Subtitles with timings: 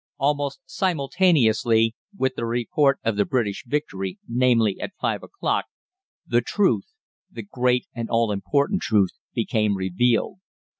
[0.17, 5.65] "Almost simultaneously with the report of the British victory, namely, at five o'clock,
[6.25, 6.85] the truth
[7.29, 10.39] the great and all important truth became revealed.